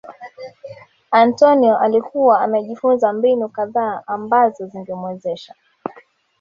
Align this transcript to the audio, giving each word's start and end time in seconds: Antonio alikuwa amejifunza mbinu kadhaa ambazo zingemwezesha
Antonio 1.11 1.77
alikuwa 1.77 2.41
amejifunza 2.41 3.13
mbinu 3.13 3.49
kadhaa 3.49 4.03
ambazo 4.07 4.65
zingemwezesha 4.67 5.55